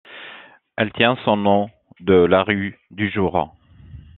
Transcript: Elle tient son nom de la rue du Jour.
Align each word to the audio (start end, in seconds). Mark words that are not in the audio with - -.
Elle 0.77 0.91
tient 0.93 1.15
son 1.25 1.37
nom 1.37 1.69
de 1.99 2.15
la 2.15 2.41
rue 2.41 2.79
du 2.89 3.11
Jour. 3.11 3.53